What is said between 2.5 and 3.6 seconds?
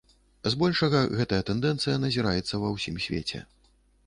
ва ўсім свеце.